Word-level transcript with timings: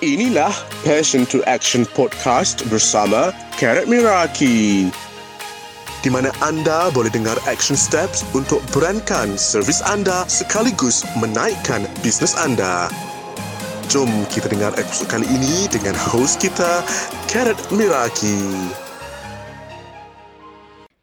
Inilah 0.00 0.48
Passion 0.80 1.28
to 1.28 1.44
Action 1.44 1.84
Podcast 1.84 2.64
bersama 2.72 3.36
Karat 3.60 3.84
Miraki. 3.84 4.88
Di 6.00 6.08
mana 6.08 6.32
anda 6.40 6.88
boleh 6.96 7.12
dengar 7.12 7.36
action 7.44 7.76
steps 7.76 8.24
untuk 8.32 8.64
berankan 8.72 9.36
servis 9.36 9.84
anda 9.84 10.24
sekaligus 10.24 11.04
menaikkan 11.20 11.84
bisnes 12.00 12.32
anda. 12.32 12.88
Jom 13.92 14.08
kita 14.32 14.48
dengar 14.48 14.72
episod 14.80 15.04
kali 15.12 15.28
ini 15.28 15.68
dengan 15.68 15.92
host 15.92 16.40
kita, 16.40 16.80
Karat 17.28 17.60
Miraki. 17.68 18.40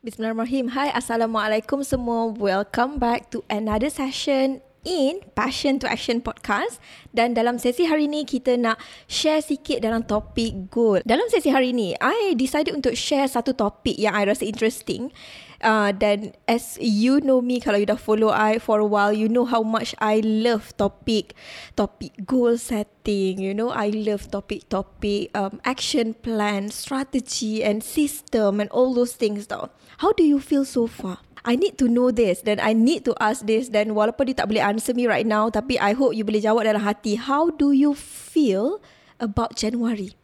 Bismillahirrahmanirrahim. 0.01 0.73
Hai, 0.73 0.89
Assalamualaikum 0.97 1.85
semua. 1.85 2.33
Welcome 2.33 2.97
back 2.97 3.29
to 3.29 3.45
another 3.45 3.93
session 3.93 4.65
in 4.87 5.19
Passion 5.35 5.83
to 5.83 5.85
Action 5.91 6.23
podcast. 6.23 6.79
Dan 7.11 7.35
dalam 7.35 7.59
sesi 7.59 7.83
hari 7.83 8.07
ini 8.07 8.23
kita 8.23 8.55
nak 8.55 8.79
share 9.11 9.43
sikit 9.43 9.83
dalam 9.83 10.07
topik 10.07 10.71
goal. 10.71 11.03
Dalam 11.03 11.27
sesi 11.27 11.51
hari 11.51 11.75
ini, 11.75 11.91
I 11.99 12.39
decided 12.39 12.71
untuk 12.71 12.95
share 12.95 13.27
satu 13.27 13.51
topik 13.51 13.99
yang 13.99 14.15
I 14.15 14.23
rasa 14.23 14.47
interesting. 14.47 15.11
Uh, 15.57 15.89
dan 15.89 16.37
as 16.45 16.77
you 16.77 17.17
know 17.17 17.41
me 17.41 17.57
kalau 17.57 17.81
you 17.81 17.89
dah 17.89 17.97
follow 17.97 18.29
I 18.29 18.61
for 18.61 18.77
a 18.77 18.85
while 18.85 19.09
you 19.09 19.25
know 19.25 19.41
how 19.41 19.65
much 19.65 19.97
I 19.97 20.21
love 20.21 20.69
topic 20.77 21.33
topic 21.73 22.13
goal 22.29 22.61
setting 22.61 23.41
you 23.41 23.57
know. 23.57 23.73
I 23.73 23.89
love 23.89 24.29
topic 24.29 24.69
topic 24.69 25.33
um, 25.33 25.57
action 25.65 26.13
plan 26.13 26.69
strategy 26.69 27.65
and 27.65 27.81
system 27.81 28.61
and 28.61 28.69
all 28.69 28.93
those 28.93 29.17
things 29.17 29.49
tau 29.49 29.73
how 29.97 30.13
do 30.13 30.21
you 30.21 30.37
feel 30.37 30.61
so 30.61 30.85
far 30.85 31.25
I 31.45 31.59
need 31.59 31.77
to 31.81 31.85
know 31.85 32.09
this 32.09 32.41
dan 32.41 32.57
I 32.63 32.73
need 32.73 33.05
to 33.05 33.13
ask 33.21 33.45
this 33.45 33.69
dan 33.69 33.93
walaupun 33.93 34.31
you 34.31 34.35
tak 34.37 34.49
boleh 34.49 34.63
answer 34.63 34.95
me 34.95 35.05
right 35.05 35.25
now 35.25 35.51
tapi 35.51 35.77
I 35.77 35.93
hope 35.93 36.17
you 36.17 36.25
boleh 36.25 36.41
jawab 36.41 36.65
dalam 36.65 36.81
hati 36.81 37.19
how 37.19 37.53
do 37.53 37.73
you 37.75 37.93
feel 37.97 38.81
about 39.21 39.53
January 39.53 40.17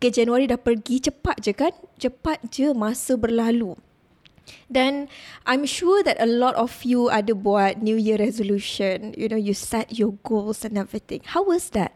Okay 0.00 0.10
January 0.10 0.50
dah 0.50 0.58
pergi 0.58 0.98
cepat 0.98 1.42
je 1.44 1.52
kan 1.54 1.70
cepat 2.00 2.42
je 2.50 2.74
masa 2.74 3.14
berlalu 3.14 3.78
dan 4.66 5.06
I'm 5.46 5.68
sure 5.68 6.02
that 6.02 6.18
a 6.18 6.26
lot 6.26 6.58
of 6.58 6.82
you 6.82 7.06
ada 7.12 7.30
buat 7.36 7.78
New 7.78 7.94
Year 7.94 8.18
resolution. 8.18 9.14
You 9.14 9.30
know, 9.30 9.38
you 9.38 9.54
set 9.54 9.94
your 9.94 10.18
goals 10.26 10.66
and 10.66 10.74
everything. 10.74 11.22
How 11.22 11.46
was 11.46 11.70
that? 11.78 11.94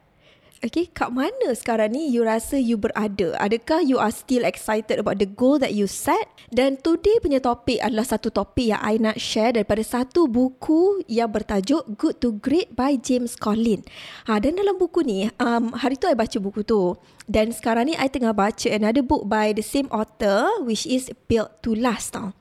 Okay, 0.65 0.89
kat 0.89 1.13
mana 1.13 1.53
sekarang 1.53 1.93
ni 1.93 2.09
you 2.09 2.25
rasa 2.25 2.57
you 2.57 2.81
berada? 2.81 3.37
Adakah 3.37 3.85
you 3.85 4.01
are 4.01 4.09
still 4.09 4.41
excited 4.41 4.97
about 4.97 5.21
the 5.21 5.29
goal 5.29 5.61
that 5.61 5.77
you 5.77 5.85
set? 5.85 6.33
Dan 6.49 6.81
today 6.81 7.21
punya 7.21 7.45
topik 7.45 7.77
adalah 7.85 8.09
satu 8.09 8.33
topik 8.33 8.73
yang 8.73 8.81
I 8.81 8.97
nak 8.97 9.21
share 9.21 9.53
daripada 9.53 9.85
satu 9.85 10.25
buku 10.25 11.05
yang 11.13 11.29
bertajuk 11.29 12.01
Good 12.01 12.25
to 12.25 12.41
Great 12.41 12.73
by 12.73 12.97
James 12.97 13.37
Collin. 13.37 13.85
Ha, 14.25 14.41
dan 14.41 14.57
dalam 14.57 14.81
buku 14.81 15.05
ni, 15.05 15.29
um, 15.37 15.77
hari 15.77 16.01
tu 16.01 16.09
I 16.09 16.17
baca 16.17 16.41
buku 16.41 16.65
tu. 16.65 16.97
Dan 17.29 17.53
sekarang 17.53 17.93
ni 17.93 17.95
I 18.01 18.09
tengah 18.09 18.33
baca 18.33 18.73
another 18.73 19.05
book 19.05 19.29
by 19.29 19.53
the 19.53 19.61
same 19.61 19.93
author 19.93 20.49
which 20.65 20.89
is 20.89 21.13
Built 21.29 21.61
to 21.69 21.77
Last 21.77 22.17
tau. 22.17 22.33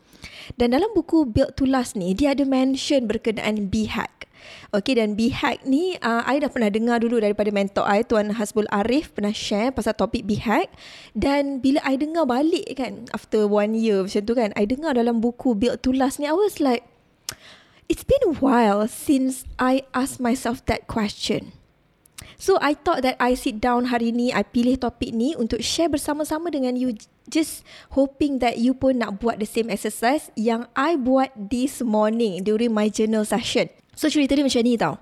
Dan 0.56 0.72
dalam 0.72 0.88
buku 0.96 1.28
Built 1.28 1.60
to 1.60 1.68
Last 1.68 2.00
ni, 2.00 2.16
dia 2.16 2.32
ada 2.32 2.48
mention 2.48 3.12
berkenaan 3.12 3.68
B-Hack. 3.68 4.15
Okay 4.74 4.98
dan 4.98 5.14
B-Hack 5.14 5.64
ni 5.64 5.96
uh, 6.02 6.24
I 6.26 6.42
dah 6.42 6.50
pernah 6.52 6.70
dengar 6.70 7.02
dulu 7.02 7.22
daripada 7.22 7.50
mentor 7.50 7.86
I 7.86 8.04
Tuan 8.04 8.36
Hasbul 8.36 8.70
Arif 8.70 9.14
pernah 9.16 9.36
share 9.36 9.72
pasal 9.72 9.96
topik 9.96 10.26
B-Hack 10.26 10.74
dan 11.16 11.62
bila 11.64 11.80
I 11.86 11.96
dengar 11.96 12.28
balik 12.28 12.68
kan 12.76 13.08
after 13.16 13.46
one 13.46 13.76
year 13.76 14.04
macam 14.04 14.22
tu 14.24 14.34
kan 14.34 14.50
I 14.58 14.64
dengar 14.68 14.98
dalam 14.98 15.22
buku 15.24 15.56
Built 15.56 15.84
to 15.86 15.96
Last 15.96 16.18
ni 16.18 16.28
I 16.30 16.36
was 16.36 16.60
like 16.60 16.86
it's 17.88 18.04
been 18.04 18.22
a 18.28 18.34
while 18.42 18.86
since 18.90 19.46
I 19.62 19.86
ask 19.94 20.18
myself 20.18 20.66
that 20.66 20.90
question 20.90 21.56
So 22.36 22.60
I 22.60 22.76
thought 22.76 23.02
that 23.04 23.16
I 23.20 23.34
sit 23.36 23.64
down 23.64 23.90
hari 23.92 24.12
ni, 24.12 24.32
I 24.36 24.44
pilih 24.44 24.80
topik 24.80 25.16
ni 25.16 25.34
untuk 25.40 25.64
share 25.64 25.88
bersama-sama 25.88 26.52
dengan 26.52 26.76
you. 26.76 26.96
Just 27.26 27.66
hoping 27.98 28.38
that 28.38 28.62
you 28.62 28.78
pun 28.78 29.02
nak 29.02 29.18
buat 29.18 29.42
the 29.42 29.50
same 29.50 29.74
exercise 29.74 30.30
yang 30.38 30.70
I 30.78 30.94
buat 30.94 31.34
this 31.34 31.82
morning 31.82 32.46
during 32.46 32.70
my 32.70 32.86
journal 32.86 33.26
session. 33.26 33.74
So 33.96 34.12
cerita 34.12 34.36
dia 34.36 34.44
macam 34.44 34.64
ni 34.64 34.76
tau. 34.76 35.00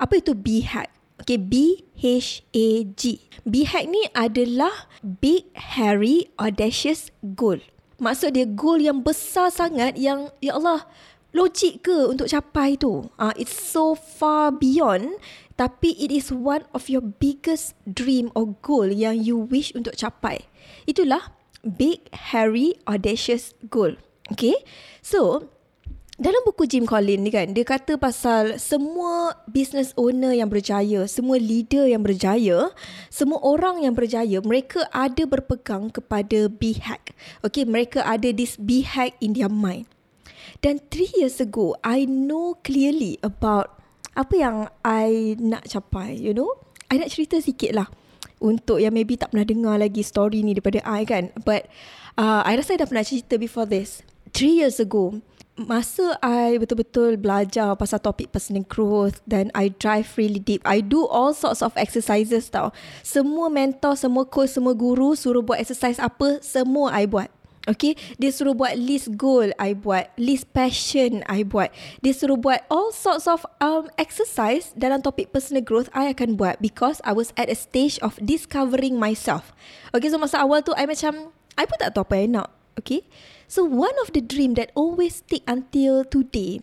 Apa 0.00 0.20
itu 0.20 0.32
B-Hack? 0.32 0.88
Okay, 1.20 1.36
B-H-A-G. 1.36 3.02
B-Hack 3.44 3.84
ni 3.88 4.08
adalah 4.16 4.88
Big 5.04 5.52
Hairy 5.52 6.32
Audacious 6.40 7.12
Goal. 7.36 7.60
Maksud 8.00 8.32
dia 8.32 8.48
goal 8.48 8.80
yang 8.80 9.04
besar 9.04 9.52
sangat 9.52 10.00
yang, 10.00 10.32
ya 10.40 10.56
Allah, 10.56 10.88
logik 11.36 11.84
ke 11.84 12.08
untuk 12.08 12.32
capai 12.32 12.80
tu? 12.80 13.12
Uh, 13.20 13.36
it's 13.36 13.52
so 13.52 13.92
far 13.92 14.48
beyond 14.48 15.20
tapi 15.60 15.92
it 16.00 16.08
is 16.08 16.32
one 16.32 16.64
of 16.72 16.88
your 16.88 17.04
biggest 17.04 17.76
dream 17.84 18.32
or 18.32 18.56
goal 18.64 18.88
yang 18.88 19.20
you 19.20 19.36
wish 19.36 19.76
untuk 19.76 19.92
capai. 19.92 20.48
Itulah 20.88 21.36
big, 21.60 22.08
hairy, 22.32 22.80
audacious 22.88 23.52
goal. 23.68 23.92
Okay? 24.32 24.56
So, 25.04 25.52
dalam 26.20 26.44
buku 26.44 26.68
Jim 26.68 26.84
Collins 26.84 27.24
ni 27.24 27.32
kan, 27.32 27.48
dia 27.56 27.64
kata 27.64 27.96
pasal 27.96 28.60
semua 28.60 29.40
business 29.48 29.96
owner 29.96 30.36
yang 30.36 30.52
berjaya, 30.52 31.08
semua 31.08 31.40
leader 31.40 31.88
yang 31.88 32.04
berjaya, 32.04 32.68
semua 33.08 33.40
orang 33.40 33.88
yang 33.88 33.96
berjaya, 33.96 34.44
mereka 34.44 34.84
ada 34.92 35.24
berpegang 35.24 35.88
kepada 35.88 36.52
B-Hack. 36.52 37.16
Okay, 37.40 37.64
mereka 37.64 38.04
ada 38.04 38.28
this 38.36 38.60
B-Hack 38.60 39.16
in 39.24 39.32
their 39.32 39.48
mind. 39.48 39.88
Dan 40.60 40.84
three 40.92 41.08
years 41.16 41.40
ago, 41.40 41.72
I 41.80 42.04
know 42.04 42.60
clearly 42.60 43.16
about 43.24 43.80
apa 44.12 44.34
yang 44.36 44.56
I 44.84 45.40
nak 45.40 45.72
capai, 45.72 46.20
you 46.20 46.36
know? 46.36 46.52
I 46.92 47.00
nak 47.00 47.08
cerita 47.16 47.40
sikit 47.40 47.72
lah 47.72 47.88
untuk 48.44 48.76
yang 48.76 48.92
maybe 48.92 49.16
tak 49.16 49.32
pernah 49.32 49.48
dengar 49.48 49.80
lagi 49.80 50.04
story 50.04 50.44
ni 50.44 50.52
daripada 50.52 50.84
I 50.84 51.08
kan. 51.08 51.32
But 51.48 51.64
uh, 52.20 52.44
I 52.44 52.60
rasa 52.60 52.76
I 52.76 52.84
dah 52.84 52.88
pernah 52.92 53.08
cerita 53.08 53.40
before 53.40 53.64
this. 53.64 54.04
Three 54.36 54.60
years 54.60 54.76
ago, 54.76 55.24
masa 55.58 56.16
I 56.24 56.56
betul-betul 56.56 57.20
belajar 57.20 57.74
pasal 57.76 58.00
topik 58.00 58.32
personal 58.32 58.64
growth 58.64 59.20
dan 59.28 59.52
I 59.52 59.74
drive 59.76 60.08
really 60.16 60.40
deep. 60.40 60.62
I 60.64 60.80
do 60.80 61.04
all 61.04 61.36
sorts 61.36 61.60
of 61.60 61.76
exercises 61.76 62.48
tau. 62.48 62.72
Semua 63.04 63.52
mentor, 63.52 63.98
semua 63.98 64.24
coach, 64.24 64.54
semua 64.54 64.72
guru 64.72 65.12
suruh 65.18 65.44
buat 65.44 65.60
exercise 65.60 66.00
apa, 66.00 66.40
semua 66.40 66.94
I 66.96 67.04
buat. 67.04 67.28
Okay, 67.68 67.92
dia 68.16 68.32
suruh 68.32 68.56
buat 68.56 68.72
list 68.72 69.20
goal, 69.20 69.52
I 69.60 69.76
buat 69.76 70.16
list 70.16 70.48
passion, 70.56 71.20
I 71.28 71.44
buat. 71.44 71.68
Dia 72.00 72.16
suruh 72.16 72.40
buat 72.40 72.64
all 72.72 72.88
sorts 72.88 73.28
of 73.28 73.44
um 73.60 73.92
exercise 74.00 74.72
dalam 74.72 75.04
topik 75.04 75.28
personal 75.28 75.60
growth, 75.60 75.92
I 75.92 76.08
akan 76.08 76.40
buat 76.40 76.56
because 76.64 77.04
I 77.04 77.12
was 77.12 77.36
at 77.36 77.52
a 77.52 77.56
stage 77.58 78.00
of 78.00 78.16
discovering 78.16 78.96
myself. 78.96 79.52
Okay, 79.92 80.08
so 80.08 80.16
masa 80.16 80.40
awal 80.40 80.64
tu 80.64 80.72
I 80.72 80.88
macam 80.88 81.36
I 81.60 81.68
pun 81.68 81.76
tak 81.76 81.92
tahu 81.92 82.08
apa 82.08 82.14
yang 82.16 82.40
nak. 82.40 82.48
Okay, 82.80 83.04
so 83.50 83.66
one 83.66 83.98
of 84.06 84.14
the 84.14 84.22
dream 84.22 84.54
that 84.54 84.70
always 84.78 85.26
stick 85.26 85.42
until 85.50 86.06
today. 86.06 86.62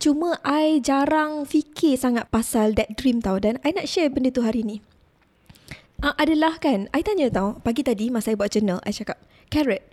Cuma 0.00 0.40
I 0.42 0.80
jarang 0.80 1.44
fikir 1.44 2.00
sangat 2.00 2.32
pasal 2.32 2.74
that 2.80 2.96
dream 2.96 3.20
tau 3.20 3.36
dan 3.36 3.60
I 3.60 3.76
nak 3.76 3.86
share 3.86 4.08
benda 4.08 4.32
tu 4.32 4.40
hari 4.40 4.64
ni. 4.64 4.80
Uh, 6.02 6.16
adalah 6.18 6.58
kan, 6.58 6.90
I 6.90 7.04
tanya 7.04 7.30
tau, 7.30 7.62
pagi 7.62 7.86
tadi 7.86 8.10
masa 8.10 8.34
I 8.34 8.38
buat 8.40 8.50
journal, 8.50 8.82
I 8.82 8.90
cakap, 8.90 9.22
Carrot, 9.54 9.86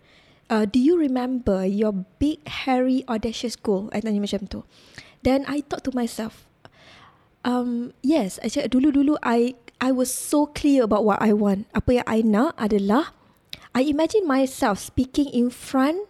uh, 0.50 0.66
do 0.66 0.81
you 0.81 0.97
remember 0.97 1.61
your 1.61 1.94
big, 2.17 2.41
hairy, 2.66 3.06
audacious 3.06 3.53
goal? 3.53 3.94
I 3.94 4.01
tanya 4.01 4.17
macam 4.17 4.50
tu. 4.50 4.66
Then 5.21 5.45
I 5.45 5.61
thought 5.61 5.85
to 5.85 5.94
myself, 5.94 6.50
um, 7.45 7.94
yes, 8.01 8.41
I 8.41 8.50
cakap 8.50 8.73
dulu-dulu 8.73 9.21
I 9.21 9.53
I 9.77 9.94
was 9.94 10.09
so 10.09 10.50
clear 10.50 10.81
about 10.81 11.06
what 11.06 11.21
I 11.21 11.38
want. 11.38 11.69
Apa 11.77 12.01
yang 12.01 12.07
I 12.09 12.25
nak 12.25 12.57
adalah, 12.57 13.13
I 13.77 13.85
imagine 13.85 14.25
myself 14.25 14.81
speaking 14.81 15.29
in 15.29 15.53
front 15.53 16.08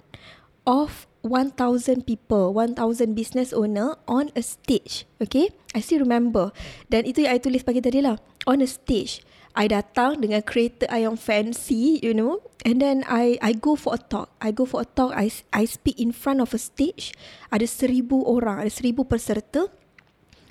of 0.66 1.08
1,000 1.22 2.08
people, 2.08 2.54
1,000 2.54 2.80
business 3.16 3.52
owner 3.52 3.96
on 4.08 4.32
a 4.36 4.42
stage. 4.42 5.06
Okay? 5.22 5.52
I 5.76 5.84
still 5.84 6.04
remember. 6.04 6.56
Dan 6.88 7.04
itu 7.04 7.28
yang 7.28 7.36
I 7.36 7.40
tulis 7.44 7.64
pagi 7.64 7.84
tadi 7.84 8.00
lah. 8.00 8.16
On 8.48 8.60
a 8.64 8.68
stage. 8.68 9.22
I 9.58 9.68
datang 9.68 10.22
dengan 10.24 10.40
kereta 10.46 10.88
I 10.88 11.04
yang 11.04 11.20
fancy, 11.20 12.00
you 12.00 12.16
know. 12.16 12.40
And 12.64 12.80
then 12.80 13.04
I 13.10 13.36
I 13.42 13.52
go 13.58 13.76
for 13.76 13.98
a 13.98 14.00
talk. 14.00 14.32
I 14.40 14.56
go 14.56 14.64
for 14.64 14.86
a 14.86 14.88
talk. 14.88 15.12
I 15.12 15.28
I 15.52 15.66
speak 15.66 16.00
in 16.00 16.14
front 16.16 16.40
of 16.40 16.56
a 16.56 16.62
stage. 16.62 17.12
Ada 17.50 17.66
seribu 17.66 18.24
orang, 18.24 18.64
ada 18.64 18.72
seribu 18.72 19.04
peserta. 19.10 19.68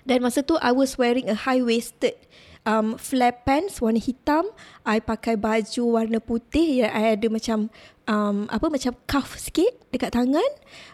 Dan 0.04 0.20
masa 0.20 0.44
tu 0.44 0.58
I 0.60 0.74
was 0.74 0.98
wearing 1.00 1.30
a 1.30 1.36
high 1.36 1.62
waisted 1.62 2.16
um, 2.68 3.00
flap 3.00 3.48
pants 3.48 3.80
warna 3.80 4.00
hitam. 4.00 4.44
I 4.84 5.00
pakai 5.00 5.40
baju 5.40 5.82
warna 6.00 6.18
putih 6.20 6.84
yang 6.84 6.92
I 6.92 7.16
ada 7.16 7.32
macam 7.32 7.72
um, 8.08 8.48
apa 8.48 8.66
macam 8.72 8.96
cuff 9.06 9.36
sikit 9.36 9.70
dekat 9.92 10.16
tangan. 10.16 10.48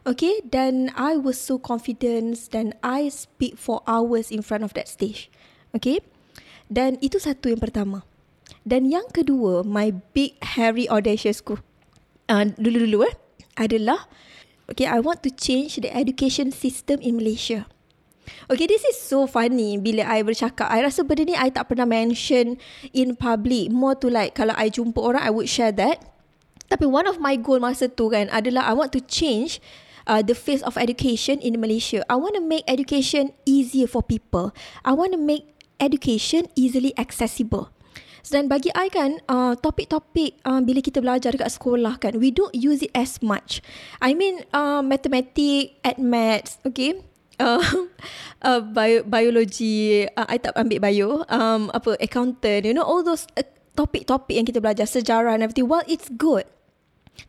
Okay, 0.05 0.43
dan 0.45 0.93
I 0.99 1.17
was 1.17 1.39
so 1.39 1.57
confident 1.57 2.37
dan 2.51 2.75
I 2.83 3.09
speak 3.09 3.57
for 3.57 3.81
hours 3.87 4.29
in 4.35 4.43
front 4.43 4.67
of 4.67 4.75
that 4.75 4.91
stage. 4.91 5.31
Okay. 5.73 6.03
Dan 6.69 6.99
itu 7.01 7.23
satu 7.23 7.49
yang 7.49 7.63
pertama. 7.63 8.03
Dan 8.65 8.89
yang 8.91 9.07
kedua, 9.13 9.63
my 9.63 9.95
big 10.13 10.37
hairy 10.43 10.91
audacious 10.91 11.41
ku. 11.41 11.61
Uh, 12.25 12.51
dulu-dulu 12.57 13.05
eh 13.05 13.15
adalah 13.61 14.09
okay, 14.67 14.89
I 14.89 14.99
want 14.99 15.21
to 15.29 15.31
change 15.31 15.77
the 15.77 15.93
education 15.93 16.49
system 16.51 17.05
in 17.05 17.21
Malaysia. 17.21 17.69
Okay, 18.49 18.65
this 18.65 18.81
is 18.89 18.97
so 18.97 19.29
funny 19.29 19.77
bila 19.77 20.09
I 20.09 20.25
bercakap. 20.25 20.73
I 20.73 20.81
rasa 20.81 21.05
benda 21.05 21.29
ni 21.29 21.37
I 21.37 21.53
tak 21.53 21.69
pernah 21.69 21.85
mention 21.85 22.57
in 22.97 23.13
public. 23.21 23.69
More 23.69 23.93
to 24.01 24.09
like, 24.09 24.33
kalau 24.33 24.57
I 24.57 24.73
jumpa 24.73 24.97
orang, 24.97 25.21
I 25.21 25.29
would 25.29 25.53
share 25.53 25.77
that. 25.77 26.01
Tapi 26.75 26.91
one 26.91 27.07
of 27.07 27.23
my 27.23 27.39
goal 27.39 27.63
masa 27.63 27.87
tu 27.87 28.11
kan 28.11 28.27
adalah 28.35 28.67
I 28.67 28.75
want 28.75 28.91
to 28.99 29.01
change 29.07 29.63
uh, 30.11 30.27
the 30.27 30.35
face 30.35 30.59
of 30.67 30.75
education 30.75 31.39
in 31.39 31.63
Malaysia. 31.63 32.03
I 32.11 32.19
want 32.19 32.35
to 32.35 32.43
make 32.43 32.67
education 32.67 33.31
easier 33.47 33.87
for 33.87 34.03
people. 34.03 34.51
I 34.83 34.91
want 34.91 35.15
to 35.15 35.21
make 35.23 35.47
education 35.79 36.51
easily 36.59 36.91
accessible. 36.99 37.71
Dan 38.27 38.51
bagi 38.51 38.75
I 38.75 38.91
kan, 38.91 39.23
uh, 39.29 39.55
topik-topik 39.55 40.43
uh, 40.49 40.59
bila 40.65 40.81
kita 40.83 40.99
belajar 40.99 41.37
dekat 41.37 41.55
sekolah 41.55 42.01
kan, 42.01 42.17
we 42.17 42.35
don't 42.35 42.57
use 42.57 42.81
it 42.83 42.91
as 42.97 43.21
much. 43.21 43.61
I 44.01 44.17
mean, 44.17 44.43
uh, 44.51 44.81
mathematics, 44.81 45.79
at 45.85 46.01
maths, 46.01 46.57
okay? 46.65 47.05
Uh, 47.37 47.61
uh, 48.49 48.65
bio, 48.65 49.05
biology, 49.05 50.09
uh, 50.09 50.27
I 50.27 50.41
tak 50.41 50.57
ambil 50.57 50.81
bio, 50.81 51.09
um, 51.29 51.69
apa, 51.77 52.01
accountant, 52.01 52.65
you 52.65 52.73
know, 52.73 52.83
all 52.83 53.05
those 53.05 53.29
uh, 53.37 53.45
topik-topik 53.77 54.41
yang 54.41 54.49
kita 54.49 54.57
belajar, 54.57 54.89
sejarah 54.89 55.37
and 55.37 55.45
everything, 55.45 55.69
well, 55.69 55.85
it's 55.85 56.09
good. 56.17 56.49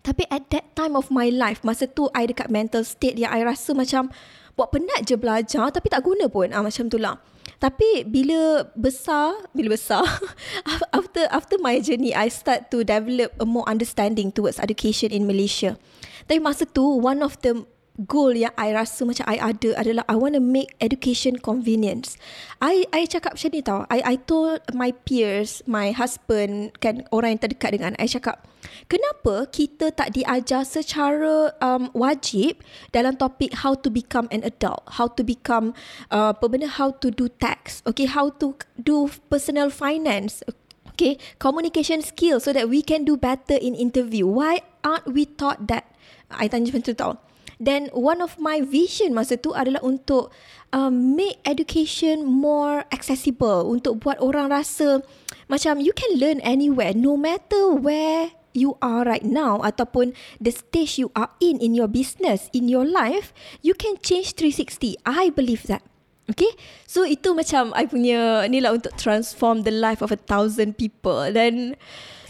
Tapi 0.05 0.25
at 0.29 0.49
that 0.53 0.73
time 0.77 0.93
of 0.93 1.09
my 1.09 1.29
life, 1.33 1.65
masa 1.65 1.89
tu 1.89 2.09
I 2.13 2.29
dekat 2.29 2.49
mental 2.53 2.85
state 2.85 3.17
yang 3.17 3.33
I 3.33 3.41
rasa 3.45 3.73
macam 3.73 4.13
buat 4.55 4.71
penat 4.71 5.03
je 5.03 5.19
belajar 5.19 5.67
tapi 5.69 5.91
tak 5.91 6.05
guna 6.05 6.29
pun. 6.31 6.49
Ah, 6.53 6.63
macam 6.63 6.87
tu 6.87 6.97
lah. 7.01 7.19
Tapi 7.59 8.03
bila 8.03 8.67
besar, 8.75 9.31
bila 9.55 9.73
besar, 9.77 10.03
after 10.97 11.25
after 11.31 11.55
my 11.61 11.79
journey, 11.79 12.11
I 12.11 12.27
start 12.27 12.69
to 12.73 12.83
develop 12.83 13.31
a 13.39 13.45
more 13.47 13.65
understanding 13.65 14.33
towards 14.33 14.59
education 14.59 15.13
in 15.13 15.23
Malaysia. 15.23 15.79
Tapi 16.25 16.41
masa 16.41 16.65
tu, 16.65 16.83
one 16.83 17.21
of 17.21 17.37
the 17.45 17.63
goal 18.03 18.35
yang 18.35 18.51
I 18.59 18.75
rasa 18.75 19.07
macam 19.07 19.23
I 19.23 19.39
ada 19.39 19.71
adalah 19.79 20.03
I 20.11 20.19
want 20.19 20.35
to 20.35 20.43
make 20.43 20.75
education 20.83 21.39
convenience. 21.39 22.19
I 22.59 22.83
I 22.91 23.07
cakap 23.07 23.39
macam 23.39 23.49
ni 23.55 23.61
tau. 23.63 23.79
I 23.87 23.99
I 24.03 24.15
told 24.19 24.59
my 24.75 24.91
peers, 24.91 25.63
my 25.63 25.95
husband, 25.95 26.75
kan 26.83 27.07
orang 27.15 27.39
yang 27.39 27.41
terdekat 27.47 27.79
dengan 27.79 27.95
I 27.95 28.11
cakap, 28.11 28.43
kenapa 28.91 29.47
kita 29.47 29.95
tak 29.95 30.11
diajar 30.11 30.67
secara 30.67 31.55
um, 31.63 31.87
wajib 31.95 32.59
dalam 32.91 33.15
topik 33.15 33.63
how 33.63 33.71
to 33.79 33.87
become 33.87 34.27
an 34.35 34.43
adult, 34.43 34.83
how 34.99 35.07
to 35.07 35.23
become 35.23 35.71
uh, 36.11 36.35
apa 36.35 36.45
benda 36.51 36.67
how 36.67 36.91
to 36.91 37.07
do 37.07 37.31
tax, 37.39 37.79
okay, 37.87 38.05
how 38.11 38.27
to 38.27 38.59
do 38.75 39.07
personal 39.31 39.71
finance, 39.71 40.43
okay, 40.91 41.15
communication 41.39 42.03
skills 42.03 42.43
so 42.43 42.51
that 42.51 42.67
we 42.67 42.83
can 42.83 43.07
do 43.07 43.15
better 43.15 43.55
in 43.55 43.71
interview. 43.71 44.27
Why 44.27 44.67
aren't 44.83 45.15
we 45.15 45.23
taught 45.23 45.71
that? 45.71 45.87
I 46.27 46.49
tanya 46.49 46.73
macam 46.73 46.83
tu 46.83 46.97
tau. 46.97 47.24
Then 47.57 47.87
one 47.95 48.19
of 48.19 48.35
my 48.41 48.59
vision 48.59 49.15
masa 49.15 49.39
tu 49.39 49.55
adalah 49.55 49.79
untuk 49.83 50.31
um, 50.75 51.15
make 51.15 51.39
education 51.47 52.27
more 52.27 52.83
accessible. 52.91 53.67
Untuk 53.67 54.03
buat 54.03 54.19
orang 54.19 54.51
rasa 54.51 55.03
macam 55.47 55.77
you 55.79 55.93
can 55.93 56.17
learn 56.17 56.41
anywhere 56.41 56.91
no 56.97 57.13
matter 57.13 57.71
where 57.71 58.33
you 58.55 58.79
are 58.79 59.03
right 59.03 59.27
now 59.27 59.59
ataupun 59.61 60.15
the 60.39 60.49
stage 60.49 60.97
you 60.97 61.11
are 61.13 61.29
in 61.43 61.59
in 61.59 61.75
your 61.75 61.91
business 61.91 62.47
in 62.55 62.71
your 62.71 62.87
life 62.87 63.35
you 63.59 63.75
can 63.75 63.99
change 63.99 64.31
360 64.39 64.95
i 65.03 65.27
believe 65.29 65.67
that. 65.67 65.83
Okay? 66.25 66.49
So 66.89 67.05
itu 67.05 67.37
macam 67.37 67.75
i 67.77 67.85
punya 67.85 68.49
ni 68.49 68.63
lah 68.63 68.73
untuk 68.73 68.97
transform 68.97 69.61
the 69.61 69.75
life 69.75 70.01
of 70.01 70.09
a 70.09 70.17
thousand 70.17 70.79
people. 70.79 71.29
Then 71.29 71.77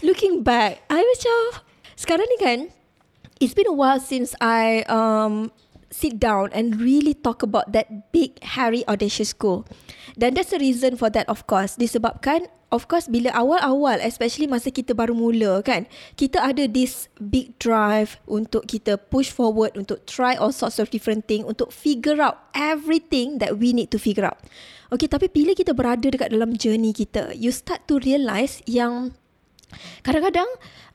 looking 0.04 0.44
back 0.44 0.84
i 0.92 1.00
macam 1.00 1.64
sekarang 1.96 2.28
ni 2.28 2.38
kan 2.42 2.58
it's 3.40 3.54
been 3.54 3.68
a 3.68 3.76
while 3.76 4.00
since 4.00 4.34
I 4.40 4.82
um 4.88 5.52
sit 5.90 6.18
down 6.18 6.50
and 6.52 6.80
really 6.80 7.14
talk 7.14 7.42
about 7.42 7.72
that 7.72 8.12
big 8.12 8.42
hairy 8.42 8.82
audacious 8.88 9.32
goal. 9.32 9.64
Dan 10.18 10.34
that's 10.34 10.50
the 10.50 10.60
reason 10.60 10.96
for 10.96 11.12
that 11.12 11.28
of 11.28 11.46
course 11.46 11.76
disebabkan 11.78 12.48
of 12.74 12.90
course 12.90 13.06
bila 13.06 13.30
awal-awal 13.30 14.02
especially 14.02 14.50
masa 14.50 14.74
kita 14.74 14.90
baru 14.96 15.14
mula 15.14 15.62
kan 15.62 15.86
kita 16.18 16.42
ada 16.42 16.66
this 16.66 17.06
big 17.22 17.54
drive 17.62 18.18
untuk 18.26 18.66
kita 18.66 18.98
push 18.98 19.30
forward 19.30 19.76
untuk 19.78 20.02
try 20.08 20.34
all 20.34 20.50
sorts 20.50 20.82
of 20.82 20.90
different 20.90 21.30
thing 21.30 21.46
untuk 21.46 21.70
figure 21.70 22.18
out 22.18 22.50
everything 22.56 23.38
that 23.38 23.60
we 23.60 23.70
need 23.70 23.92
to 23.92 24.00
figure 24.00 24.26
out. 24.26 24.40
Okay 24.90 25.06
tapi 25.06 25.30
bila 25.30 25.54
kita 25.54 25.74
berada 25.74 26.10
dekat 26.10 26.34
dalam 26.34 26.58
journey 26.58 26.90
kita 26.90 27.34
you 27.36 27.54
start 27.54 27.84
to 27.86 28.02
realise 28.02 28.58
yang 28.66 29.14
kadang-kadang 30.06 30.46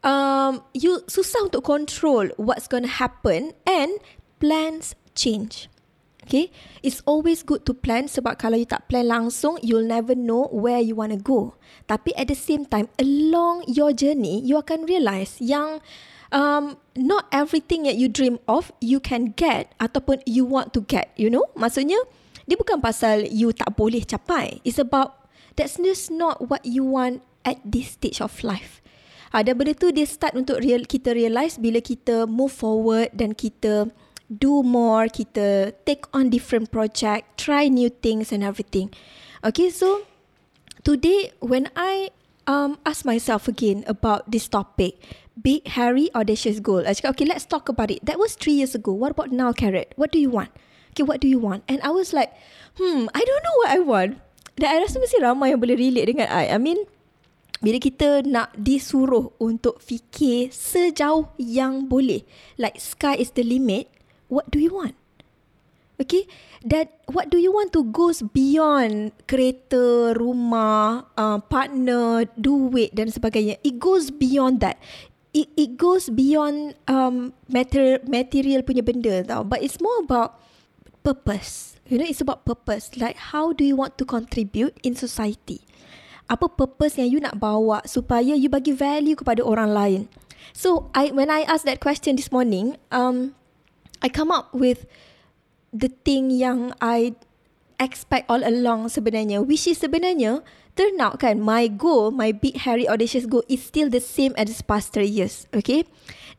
um, 0.07 0.63
you 0.71 1.03
susah 1.11 1.51
untuk 1.51 1.67
control 1.67 2.31
what's 2.39 2.71
going 2.71 2.87
to 2.87 2.95
happen 3.03 3.51
and 3.67 3.99
plans 4.39 4.95
change. 5.11 5.67
Okay, 6.21 6.53
it's 6.85 7.01
always 7.03 7.41
good 7.41 7.65
to 7.65 7.73
plan 7.73 8.05
sebab 8.05 8.37
kalau 8.39 8.55
you 8.55 8.69
tak 8.69 8.87
plan 8.87 9.09
langsung, 9.09 9.57
you'll 9.65 9.83
never 9.83 10.13
know 10.13 10.47
where 10.53 10.79
you 10.79 10.95
want 10.95 11.11
to 11.11 11.19
go. 11.19 11.57
Tapi 11.89 12.13
at 12.13 12.29
the 12.29 12.37
same 12.37 12.63
time, 12.63 12.87
along 13.01 13.65
your 13.67 13.91
journey, 13.91 14.39
you 14.39 14.55
akan 14.55 14.85
realise 14.85 15.41
yang 15.41 15.81
um, 16.31 16.77
not 16.95 17.25
everything 17.33 17.83
that 17.89 17.97
you 17.97 18.07
dream 18.07 18.37
of, 18.47 18.71
you 18.79 19.01
can 19.01 19.33
get 19.33 19.73
ataupun 19.81 20.21
you 20.29 20.45
want 20.45 20.77
to 20.77 20.85
get, 20.85 21.09
you 21.17 21.27
know? 21.27 21.49
Maksudnya, 21.57 21.99
dia 22.45 22.55
bukan 22.55 22.79
pasal 22.79 23.27
you 23.27 23.49
tak 23.51 23.73
boleh 23.75 24.05
capai. 24.05 24.61
It's 24.63 24.79
about, 24.79 25.27
that's 25.57 25.81
just 25.81 26.13
not 26.13 26.47
what 26.47 26.63
you 26.63 26.85
want 26.85 27.25
at 27.43 27.57
this 27.65 27.97
stage 27.97 28.21
of 28.21 28.31
life. 28.45 28.80
Ha, 29.31 29.47
dan 29.47 29.55
benda 29.55 29.71
tu 29.71 29.95
dia 29.95 30.03
start 30.03 30.35
untuk 30.35 30.59
real, 30.59 30.83
kita 30.83 31.15
realise 31.15 31.55
bila 31.55 31.79
kita 31.79 32.27
move 32.27 32.51
forward 32.51 33.07
dan 33.15 33.31
kita 33.31 33.87
do 34.27 34.59
more, 34.59 35.07
kita 35.07 35.71
take 35.87 36.03
on 36.11 36.27
different 36.27 36.67
project, 36.67 37.27
try 37.39 37.71
new 37.71 37.87
things 37.87 38.35
and 38.35 38.43
everything. 38.43 38.91
Okay, 39.39 39.71
so 39.71 40.03
today 40.83 41.31
when 41.39 41.71
I 41.79 42.11
um 42.43 42.75
ask 42.83 43.07
myself 43.07 43.47
again 43.47 43.87
about 43.87 44.27
this 44.27 44.51
topic, 44.51 44.99
big, 45.39 45.63
hairy, 45.79 46.11
audacious 46.11 46.59
goal. 46.59 46.83
I 46.83 46.91
cakap, 46.91 47.15
okay, 47.15 47.27
let's 47.27 47.47
talk 47.47 47.71
about 47.71 47.91
it. 47.91 48.03
That 48.03 48.19
was 48.19 48.35
three 48.35 48.59
years 48.59 48.75
ago. 48.75 48.91
What 48.91 49.15
about 49.15 49.31
now, 49.31 49.55
Carrot? 49.55 49.95
What 49.95 50.11
do 50.11 50.19
you 50.19 50.29
want? 50.29 50.51
Okay, 50.91 51.03
what 51.07 51.23
do 51.23 51.27
you 51.27 51.39
want? 51.39 51.63
And 51.71 51.79
I 51.81 51.89
was 51.89 52.11
like, 52.11 52.35
hmm, 52.75 53.07
I 53.15 53.21
don't 53.23 53.43
know 53.47 53.57
what 53.63 53.69
I 53.71 53.79
want. 53.79 54.11
Dan 54.59 54.67
I 54.67 54.77
rasa 54.83 54.99
mesti 54.99 55.23
ramai 55.23 55.55
yang 55.55 55.61
boleh 55.63 55.79
relate 55.79 56.11
dengan 56.11 56.27
I. 56.27 56.51
I 56.51 56.59
mean, 56.59 56.83
bila 57.61 57.77
kita 57.77 58.25
nak 58.25 58.51
disuruh 58.57 59.37
untuk 59.37 59.77
fikir 59.77 60.49
sejauh 60.49 61.29
yang 61.37 61.85
boleh 61.85 62.25
like 62.57 62.81
sky 62.81 63.13
is 63.13 63.31
the 63.37 63.45
limit 63.45 63.85
what 64.31 64.49
do 64.49 64.57
you 64.57 64.73
want? 64.73 64.95
Okay? 65.99 66.25
That 66.65 67.03
what 67.11 67.29
do 67.29 67.37
you 67.37 67.53
want 67.53 67.75
to 67.77 67.85
goes 67.85 68.25
beyond 68.25 69.13
kereta 69.27 70.17
rumah 70.17 71.05
uh, 71.13 71.37
partner 71.45 72.25
duit 72.39 72.95
dan 72.97 73.13
sebagainya. 73.13 73.61
It 73.61 73.77
goes 73.77 74.09
beyond 74.09 74.63
that. 74.65 74.81
It 75.35 75.51
it 75.53 75.77
goes 75.77 76.09
beyond 76.09 76.79
um 76.89 77.37
material 77.51 78.01
material 78.07 78.65
punya 78.65 78.81
benda 78.81 79.21
tau. 79.21 79.45
But 79.45 79.61
it's 79.61 79.77
more 79.77 80.01
about 80.01 80.41
purpose. 81.05 81.77
You 81.85 82.01
know 82.01 82.07
it's 82.07 82.23
about 82.23 82.47
purpose. 82.47 82.97
Like 82.97 83.19
how 83.33 83.53
do 83.53 83.61
you 83.61 83.77
want 83.77 84.01
to 84.01 84.05
contribute 84.07 84.73
in 84.81 84.97
society 84.97 85.61
apa 86.31 86.47
purpose 86.47 86.95
yang 86.95 87.11
you 87.11 87.19
nak 87.19 87.35
bawa 87.35 87.83
supaya 87.83 88.31
you 88.31 88.47
bagi 88.47 88.71
value 88.71 89.19
kepada 89.19 89.43
orang 89.43 89.75
lain. 89.75 90.01
So 90.55 90.87
I 90.95 91.11
when 91.11 91.27
I 91.27 91.43
ask 91.43 91.67
that 91.67 91.83
question 91.83 92.15
this 92.15 92.31
morning, 92.31 92.79
um, 92.87 93.35
I 93.99 94.07
come 94.07 94.31
up 94.31 94.55
with 94.55 94.87
the 95.75 95.91
thing 95.91 96.31
yang 96.31 96.71
I 96.79 97.19
expect 97.75 98.31
all 98.31 98.39
along 98.47 98.95
sebenarnya, 98.95 99.43
which 99.43 99.67
is 99.67 99.83
sebenarnya 99.83 100.39
turn 100.79 100.95
out 101.03 101.19
kan 101.19 101.43
my 101.43 101.67
goal, 101.67 102.15
my 102.15 102.31
big 102.31 102.63
hairy 102.63 102.87
audacious 102.87 103.27
goal 103.27 103.43
is 103.51 103.59
still 103.59 103.91
the 103.91 103.99
same 103.99 104.31
as 104.39 104.47
the 104.47 104.63
past 104.63 104.95
three 104.95 105.11
years. 105.11 105.51
Okay, 105.51 105.83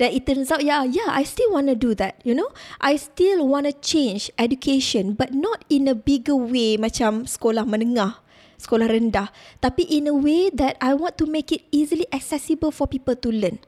that 0.01 0.17
it 0.17 0.25
turns 0.25 0.49
out 0.49 0.65
yeah 0.65 0.89
yeah 0.89 1.13
I 1.13 1.29
still 1.29 1.53
want 1.53 1.69
to 1.69 1.77
do 1.77 1.93
that. 2.01 2.17
You 2.25 2.33
know, 2.33 2.49
I 2.81 2.97
still 2.97 3.45
want 3.45 3.69
to 3.69 3.77
change 3.77 4.33
education, 4.41 5.13
but 5.13 5.37
not 5.37 5.69
in 5.69 5.85
a 5.85 5.97
bigger 5.97 6.37
way 6.37 6.81
macam 6.81 7.29
sekolah 7.29 7.69
menengah 7.69 8.25
sekolah 8.63 8.87
rendah 8.87 9.35
tapi 9.59 9.83
in 9.91 10.07
a 10.07 10.15
way 10.15 10.47
that 10.55 10.79
I 10.79 10.95
want 10.95 11.19
to 11.19 11.27
make 11.27 11.51
it 11.51 11.67
easily 11.75 12.07
accessible 12.15 12.71
for 12.71 12.87
people 12.87 13.19
to 13.19 13.35
learn 13.35 13.59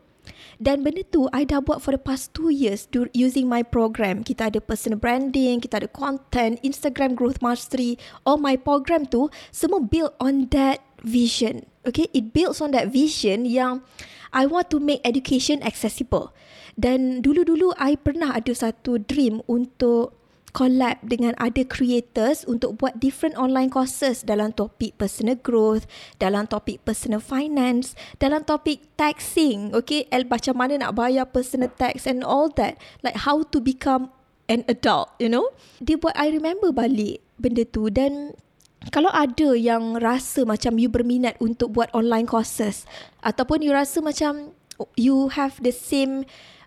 dan 0.63 0.87
benda 0.87 1.03
tu 1.07 1.27
I 1.35 1.45
dah 1.45 1.61
buat 1.61 1.83
for 1.83 1.93
the 1.95 2.01
past 2.01 2.33
two 2.33 2.51
years 2.51 2.87
do, 2.87 3.11
using 3.11 3.51
my 3.51 3.67
program. 3.67 4.23
Kita 4.23 4.49
ada 4.51 4.63
personal 4.63 5.01
branding, 5.01 5.59
kita 5.59 5.83
ada 5.83 5.91
content, 5.91 6.63
Instagram 6.63 7.19
growth 7.19 7.43
mastery. 7.43 7.99
All 8.23 8.39
my 8.39 8.55
program 8.55 9.07
tu 9.09 9.31
semua 9.51 9.83
build 9.83 10.15
on 10.23 10.51
that 10.55 10.83
vision. 11.03 11.67
Okay, 11.85 12.09
it 12.17 12.33
builds 12.33 12.65
on 12.65 12.73
that 12.73 12.89
vision 12.89 13.45
yang 13.45 13.85
I 14.35 14.49
want 14.49 14.73
to 14.73 14.81
make 14.81 15.05
education 15.05 15.61
accessible. 15.63 16.33
Dan 16.75 17.23
dulu-dulu 17.23 17.71
I 17.79 17.95
pernah 17.95 18.35
ada 18.35 18.51
satu 18.51 18.99
dream 18.99 19.45
untuk 19.47 20.24
collab 20.55 21.03
dengan 21.03 21.35
ada 21.43 21.67
creators 21.67 22.47
untuk 22.47 22.79
buat 22.79 23.03
different 23.03 23.35
online 23.35 23.69
courses. 23.69 24.23
Dalam 24.23 24.55
topik 24.55 24.95
personal 24.95 25.35
growth, 25.37 25.85
dalam 26.23 26.47
topik 26.47 26.87
personal 26.87 27.19
finance, 27.19 27.99
dalam 28.23 28.47
topik 28.47 28.87
taxing, 28.95 29.75
okay, 29.75 30.07
el 30.15 30.25
macam 30.31 30.55
mana 30.55 30.79
nak 30.79 30.95
bayar 30.95 31.27
personal 31.27 31.69
tax 31.75 32.07
and 32.07 32.23
all 32.23 32.47
that, 32.55 32.79
like 33.03 33.19
how 33.27 33.43
to 33.43 33.59
become 33.59 34.15
an 34.47 34.63
adult, 34.71 35.11
you 35.19 35.27
know. 35.27 35.51
Dia 35.83 35.99
buat 35.99 36.15
I 36.15 36.31
remember 36.31 36.71
balik 36.71 37.19
benda 37.37 37.67
tu. 37.67 37.91
Dan 37.91 38.39
kalau 38.95 39.11
ada 39.11 39.59
yang 39.59 39.99
rasa 39.99 40.47
macam 40.47 40.79
you 40.79 40.87
berminat 40.87 41.35
untuk 41.43 41.75
buat 41.75 41.91
online 41.91 42.31
courses 42.31 42.87
ataupun 43.27 43.59
you 43.59 43.75
rasa 43.75 43.99
macam 43.99 44.55
you 44.95 45.35
have 45.35 45.59
the 45.67 45.75
same 45.75 46.23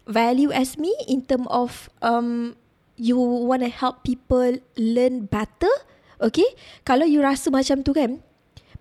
value 0.08 0.52
as 0.52 0.80
me 0.80 0.92
in 1.06 1.24
term 1.24 1.46
of 1.52 1.92
um 2.02 2.56
you 2.98 3.18
want 3.18 3.62
to 3.62 3.70
help 3.70 4.04
people 4.04 4.58
learn 4.76 5.30
better, 5.30 5.72
okay? 6.20 6.50
Kalau 6.84 7.06
you 7.06 7.22
rasa 7.22 7.54
macam 7.54 7.86
tu 7.86 7.94
kan, 7.94 8.26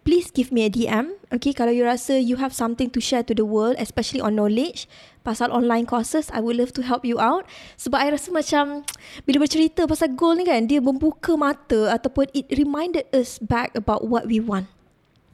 please 0.02 0.32
give 0.32 0.50
me 0.50 0.64
a 0.64 0.70
DM. 0.72 1.18
Okay, 1.28 1.52
kalau 1.52 1.74
you 1.74 1.84
rasa 1.84 2.16
you 2.16 2.40
have 2.40 2.56
something 2.56 2.88
to 2.88 2.98
share 3.02 3.22
to 3.22 3.36
the 3.36 3.44
world, 3.44 3.76
especially 3.76 4.24
on 4.24 4.38
knowledge, 4.38 4.88
pasal 5.26 5.52
online 5.52 5.84
courses, 5.84 6.32
I 6.32 6.40
would 6.40 6.56
love 6.56 6.70
to 6.78 6.82
help 6.86 7.04
you 7.04 7.20
out. 7.20 7.44
Sebab 7.76 7.98
I 8.00 8.08
rasa 8.16 8.32
macam, 8.32 8.88
bila 9.28 9.44
bercerita 9.44 9.84
pasal 9.84 10.16
goal 10.16 10.40
ni 10.40 10.48
kan, 10.48 10.64
dia 10.64 10.78
membuka 10.80 11.36
mata 11.36 11.92
ataupun 11.92 12.32
it 12.32 12.48
reminded 12.54 13.04
us 13.10 13.42
back 13.42 13.76
about 13.76 14.06
what 14.08 14.30
we 14.30 14.40
want. 14.40 14.70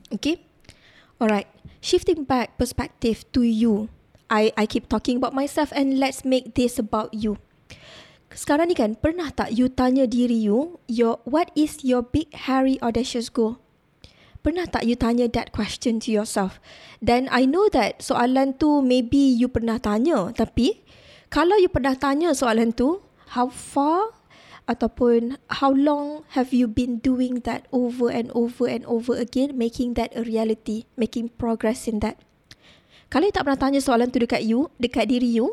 Okay? 0.09 0.43
Alright, 1.23 1.47
shifting 1.79 2.27
back 2.27 2.59
perspective 2.59 3.23
to 3.31 3.47
you. 3.47 3.93
I 4.33 4.49
I 4.57 4.65
keep 4.65 4.89
talking 4.89 5.21
about 5.21 5.37
myself 5.37 5.71
and 5.77 6.01
let's 6.01 6.25
make 6.25 6.57
this 6.57 6.81
about 6.81 7.13
you. 7.13 7.37
Sekarang 8.33 8.73
ni 8.73 8.77
kan, 8.77 8.97
pernah 8.97 9.29
tak 9.29 9.53
you 9.53 9.69
tanya 9.69 10.09
diri 10.09 10.37
you, 10.37 10.81
your 10.89 11.21
what 11.29 11.53
is 11.53 11.85
your 11.85 12.01
big, 12.01 12.33
hairy, 12.33 12.81
audacious 12.81 13.29
goal? 13.29 13.61
Pernah 14.43 14.67
tak 14.67 14.89
you 14.89 14.99
tanya 14.99 15.31
that 15.31 15.55
question 15.55 16.03
to 16.03 16.11
yourself? 16.11 16.59
Dan 16.99 17.31
I 17.31 17.47
know 17.47 17.71
that 17.71 18.03
soalan 18.03 18.59
tu 18.59 18.83
maybe 18.83 19.21
you 19.21 19.47
pernah 19.47 19.79
tanya. 19.79 20.35
Tapi 20.35 20.83
kalau 21.31 21.55
you 21.61 21.71
pernah 21.71 21.95
tanya 21.95 22.35
soalan 22.35 22.75
tu, 22.75 22.99
how 23.39 23.47
far 23.53 24.17
ataupun 24.67 25.39
how 25.63 25.71
long 25.71 26.27
have 26.35 26.51
you 26.51 26.67
been 26.67 26.99
doing 26.99 27.47
that 27.47 27.71
over 27.71 28.11
and 28.11 28.35
over 28.35 28.67
and 28.67 28.83
over 28.91 29.15
again, 29.15 29.55
making 29.55 29.95
that 29.95 30.11
a 30.19 30.27
reality, 30.27 30.91
making 30.99 31.31
progress 31.39 31.87
in 31.87 32.03
that? 32.03 32.19
Kalau 33.13 33.29
you 33.29 33.35
tak 33.37 33.45
pernah 33.45 33.61
tanya 33.61 33.79
soalan 33.79 34.09
tu 34.09 34.19
dekat 34.19 34.43
you, 34.43 34.73
dekat 34.81 35.07
diri 35.07 35.29
you, 35.29 35.53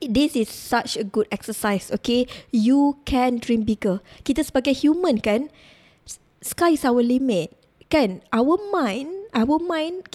this 0.00 0.36
is 0.36 0.48
such 0.48 0.96
a 0.96 1.04
good 1.04 1.26
exercise, 1.32 1.90
okay? 1.92 2.26
You 2.52 3.00
can 3.08 3.38
dream 3.40 3.64
bigger. 3.64 4.04
Kita 4.24 4.44
sebagai 4.44 4.76
human 4.76 5.20
kan, 5.20 5.48
sky 6.44 6.76
is 6.76 6.84
our 6.84 7.00
limit 7.00 7.56
kan? 7.88 8.22
Our 8.34 8.58
mind 8.70 9.30
our 9.32 9.60
mind 9.60 10.08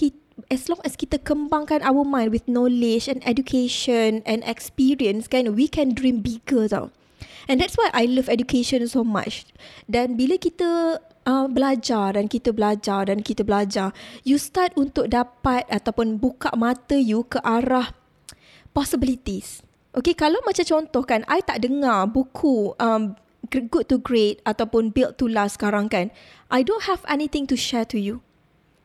as 0.49 0.65
long 0.69 0.81
as 0.81 0.97
kita 0.97 1.21
kembangkan 1.21 1.85
our 1.85 2.01
mind 2.05 2.33
with 2.33 2.45
knowledge 2.49 3.05
and 3.09 3.21
education 3.25 4.21
and 4.25 4.45
experience 4.45 5.25
kan? 5.25 5.53
We 5.57 5.65
can 5.65 5.97
dream 5.97 6.21
bigger 6.21 6.69
tau. 6.69 6.93
And 7.49 7.57
that's 7.57 7.75
why 7.75 7.89
I 7.91 8.05
love 8.05 8.29
education 8.29 8.85
so 8.85 9.01
much. 9.01 9.49
Dan 9.89 10.13
bila 10.13 10.37
kita 10.37 11.01
uh, 11.25 11.47
belajar 11.49 12.13
dan 12.15 12.29
kita 12.29 12.53
belajar 12.53 13.09
dan 13.09 13.25
kita 13.25 13.41
belajar 13.41 13.93
you 14.25 14.37
start 14.37 14.73
untuk 14.77 15.09
dapat 15.09 15.65
ataupun 15.69 16.21
buka 16.21 16.53
mata 16.53 16.97
you 16.97 17.25
ke 17.25 17.41
arah 17.41 17.93
possibilities 18.71 19.61
Okay, 19.91 20.15
kalau 20.15 20.39
macam 20.47 20.63
contoh 20.63 21.03
kan, 21.03 21.27
I 21.27 21.43
tak 21.43 21.67
dengar 21.67 22.07
buku 22.07 22.71
um, 22.79 23.19
good 23.51 23.91
to 23.91 23.99
great 23.99 24.39
ataupun 24.47 24.95
build 24.95 25.19
to 25.19 25.27
last 25.27 25.59
sekarang 25.59 25.91
kan, 25.91 26.07
I 26.47 26.63
don't 26.63 26.87
have 26.87 27.03
anything 27.11 27.43
to 27.51 27.59
share 27.59 27.83
to 27.91 27.99
you. 27.99 28.23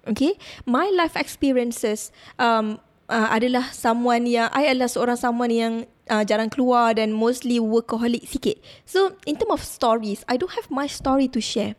Okay, 0.07 0.39
my 0.67 0.91
life 0.95 1.15
experiences 1.15 2.15
um, 2.39 2.79
uh, 3.07 3.29
adalah 3.31 3.71
someone 3.71 4.27
yang, 4.27 4.51
I 4.51 4.71
adalah 4.71 4.91
seorang 4.91 5.19
someone 5.19 5.51
yang 5.55 5.75
uh, 6.11 6.23
jarang 6.27 6.51
keluar 6.51 6.95
dan 6.95 7.15
mostly 7.15 7.59
workaholic 7.59 8.27
sikit. 8.27 8.59
So, 8.87 9.19
in 9.27 9.39
term 9.39 9.55
of 9.55 9.63
stories, 9.63 10.27
I 10.27 10.39
don't 10.39 10.55
have 10.55 10.71
my 10.71 10.91
story 10.91 11.31
to 11.35 11.43
share. 11.43 11.79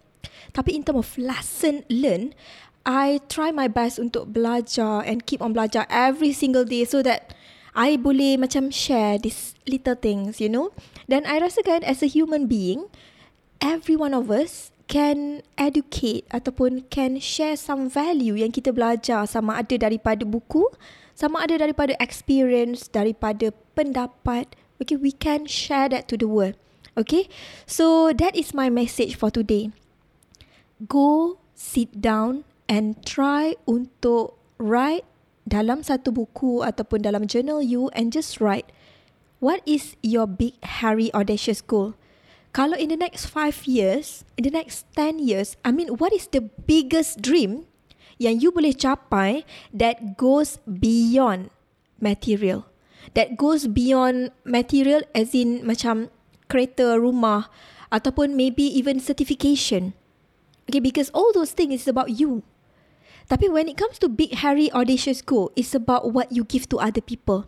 Tapi 0.56 0.76
in 0.76 0.84
term 0.88 1.00
of 1.00 1.12
lesson 1.20 1.84
learn, 1.92 2.32
I 2.88 3.20
try 3.28 3.52
my 3.52 3.68
best 3.68 4.00
untuk 4.00 4.32
belajar 4.32 5.04
and 5.04 5.28
keep 5.28 5.44
on 5.44 5.52
belajar 5.52 5.84
every 5.92 6.32
single 6.32 6.64
day 6.64 6.88
so 6.88 7.04
that 7.04 7.36
I 7.78 7.94
boleh 7.94 8.42
macam 8.42 8.74
share 8.74 9.22
these 9.22 9.54
little 9.70 9.94
things, 9.94 10.42
you 10.42 10.50
know. 10.50 10.74
Dan 11.06 11.30
I 11.30 11.38
rasa 11.38 11.62
kan 11.62 11.86
as 11.86 12.02
a 12.02 12.10
human 12.10 12.50
being, 12.50 12.90
every 13.62 13.94
one 13.94 14.18
of 14.18 14.34
us 14.34 14.74
can 14.90 15.46
educate 15.62 16.26
ataupun 16.34 16.90
can 16.90 17.22
share 17.22 17.54
some 17.54 17.86
value 17.86 18.34
yang 18.34 18.50
kita 18.50 18.74
belajar 18.74 19.30
sama 19.30 19.62
ada 19.62 19.78
daripada 19.78 20.26
buku, 20.26 20.66
sama 21.14 21.46
ada 21.46 21.62
daripada 21.62 21.94
experience, 22.02 22.90
daripada 22.90 23.54
pendapat. 23.78 24.50
Okay, 24.82 24.98
we 24.98 25.14
can 25.14 25.46
share 25.46 25.86
that 25.86 26.10
to 26.10 26.18
the 26.18 26.26
world. 26.26 26.58
Okay, 26.98 27.30
so 27.70 28.10
that 28.10 28.34
is 28.34 28.58
my 28.58 28.74
message 28.74 29.14
for 29.14 29.30
today. 29.30 29.70
Go 30.82 31.38
sit 31.54 32.02
down 32.02 32.42
and 32.66 32.98
try 33.06 33.54
untuk 33.70 34.34
write 34.58 35.06
dalam 35.48 35.80
satu 35.80 36.12
buku 36.12 36.60
ataupun 36.60 37.08
dalam 37.08 37.24
journal 37.24 37.64
you 37.64 37.88
and 37.96 38.12
just 38.12 38.44
write 38.44 38.68
what 39.40 39.64
is 39.64 39.96
your 40.04 40.28
big 40.28 40.60
hairy 40.84 41.08
audacious 41.16 41.64
goal? 41.64 41.96
Kalau 42.52 42.76
in 42.76 42.92
the 42.92 43.00
next 43.00 43.32
five 43.32 43.64
years 43.64 44.28
in 44.36 44.44
the 44.44 44.52
next 44.52 44.84
ten 44.98 45.24
years 45.24 45.56
i 45.64 45.72
mean 45.72 45.96
what 45.96 46.12
is 46.12 46.28
the 46.36 46.44
biggest 46.68 47.24
dream 47.24 47.64
yang 48.20 48.42
you 48.42 48.52
boleh 48.52 48.76
capai 48.76 49.48
that 49.72 50.20
goes 50.20 50.60
beyond 50.68 51.54
material? 52.04 52.68
That 53.16 53.40
goes 53.40 53.72
beyond 53.72 54.36
material 54.44 55.08
as 55.16 55.32
in 55.32 55.64
macam 55.64 56.12
kereta 56.52 57.00
rumah 57.00 57.48
ataupun 57.88 58.36
maybe 58.36 58.68
even 58.68 59.00
certification. 59.00 59.96
Okay 60.68 60.84
because 60.84 61.08
all 61.16 61.32
those 61.32 61.56
things 61.56 61.86
is 61.86 61.88
about 61.88 62.12
you 62.12 62.44
tapi 63.28 63.52
when 63.52 63.68
it 63.68 63.76
comes 63.76 64.00
to 64.00 64.08
big, 64.08 64.40
hairy, 64.40 64.72
audacious 64.72 65.22
goal, 65.22 65.52
it's 65.56 65.76
about 65.76 66.16
what 66.16 66.32
you 66.32 66.48
give 66.48 66.68
to 66.72 66.80
other 66.80 67.04
people. 67.04 67.46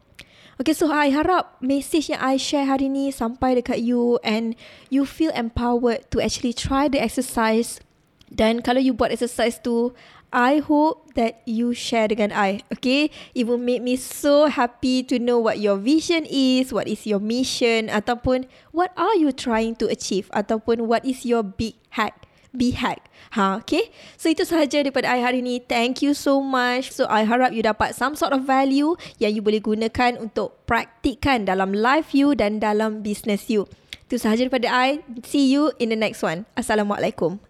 Okay, 0.59 0.75
so 0.75 0.91
I 0.91 1.07
harap 1.07 1.55
message 1.63 2.11
yang 2.11 2.19
I 2.19 2.35
share 2.35 2.67
hari 2.67 2.91
ni 2.91 3.15
sampai 3.15 3.63
dekat 3.63 3.79
you 3.79 4.19
and 4.27 4.59
you 4.91 5.07
feel 5.07 5.31
empowered 5.31 6.03
to 6.11 6.19
actually 6.19 6.51
try 6.51 6.91
the 6.91 6.99
exercise. 6.99 7.79
Dan 8.27 8.59
kalau 8.59 8.83
you 8.83 8.91
buat 8.91 9.15
exercise 9.15 9.55
tu, 9.63 9.95
I 10.35 10.59
hope 10.59 11.15
that 11.15 11.39
you 11.47 11.71
share 11.71 12.11
dengan 12.11 12.35
I. 12.35 12.59
Okay, 12.75 13.07
it 13.31 13.47
will 13.47 13.55
make 13.55 13.79
me 13.79 13.95
so 13.95 14.51
happy 14.51 14.99
to 15.07 15.15
know 15.15 15.39
what 15.39 15.63
your 15.63 15.79
vision 15.79 16.27
is, 16.27 16.75
what 16.75 16.91
is 16.91 17.07
your 17.07 17.23
mission, 17.23 17.87
ataupun 17.87 18.51
what 18.75 18.91
are 18.99 19.15
you 19.15 19.31
trying 19.31 19.79
to 19.79 19.87
achieve, 19.87 20.27
ataupun 20.35 20.91
what 20.91 21.07
is 21.07 21.23
your 21.23 21.39
big 21.39 21.79
hack 21.95 22.18
be 22.53 22.73
hacked. 22.73 23.09
Ha, 23.37 23.61
okay? 23.61 23.93
So 24.17 24.29
itu 24.29 24.45
sahaja 24.45 24.81
daripada 24.81 25.05
I 25.05 25.21
hari 25.21 25.45
ini. 25.45 25.61
Thank 25.61 26.01
you 26.01 26.17
so 26.17 26.41
much. 26.41 26.89
So 26.89 27.05
I 27.05 27.25
harap 27.25 27.53
you 27.53 27.61
dapat 27.61 27.93
some 27.93 28.17
sort 28.17 28.33
of 28.33 28.45
value 28.45 28.97
yang 29.21 29.37
you 29.37 29.41
boleh 29.45 29.61
gunakan 29.61 30.17
untuk 30.17 30.57
praktikkan 30.65 31.45
dalam 31.45 31.73
life 31.73 32.13
you 32.17 32.33
dan 32.33 32.57
dalam 32.57 33.05
business 33.05 33.49
you. 33.49 33.69
Itu 34.09 34.17
sahaja 34.17 34.49
daripada 34.49 34.69
I. 34.73 35.05
See 35.21 35.53
you 35.53 35.69
in 35.77 35.93
the 35.93 35.99
next 35.99 36.25
one. 36.25 36.49
Assalamualaikum. 36.57 37.48